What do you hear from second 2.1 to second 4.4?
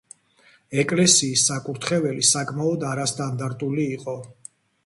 საკმაოდ არასტანდარტული იყო.